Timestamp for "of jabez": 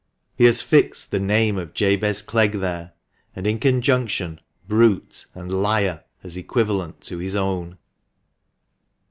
1.59-2.23